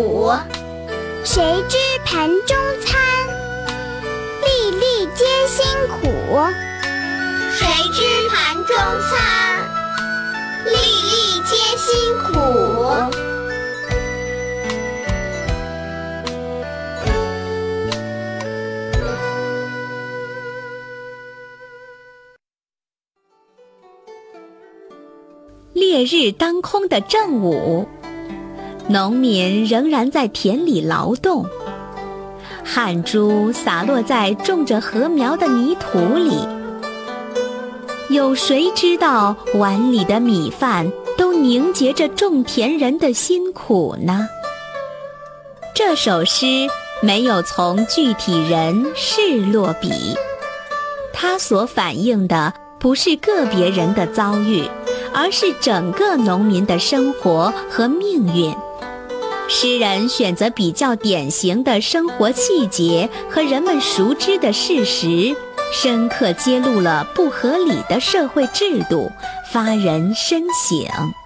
[0.00, 0.32] 下土。
[1.24, 2.98] 谁知盘中餐，
[4.42, 6.08] 粒粒皆辛苦。
[7.52, 9.12] 谁知盘中餐，
[10.64, 12.30] 粒粒皆辛苦。
[25.72, 27.86] 烈日当空的正午，
[28.88, 31.46] 农民仍然在田里劳动，
[32.64, 36.46] 汗珠洒落在种着禾苗的泥土里。
[38.08, 44.28] 有谁知道碗里的米饭都凝结着种田人的辛苦呢？
[45.74, 46.68] 这首诗
[47.00, 50.16] 没有从具体人事落笔，
[51.12, 54.64] 它所反映的不是个别人的遭遇。
[55.12, 58.54] 而是整个农民的生活和命运。
[59.52, 65.34] 诗人选择比较典型的生活细节和人们熟知的事实，
[65.72, 69.10] 深刻揭露了不合理的社会制度，
[69.52, 71.19] 发人深省。